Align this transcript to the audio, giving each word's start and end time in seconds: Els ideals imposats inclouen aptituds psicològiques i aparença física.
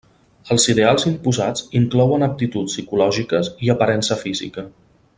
Els 0.53 0.63
ideals 0.71 1.03
imposats 1.11 1.67
inclouen 1.81 2.27
aptituds 2.31 2.75
psicològiques 2.79 3.55
i 3.67 3.73
aparença 3.79 4.19
física. 4.27 4.69